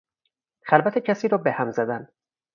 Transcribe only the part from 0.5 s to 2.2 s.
خلوت کسی را بههم زدن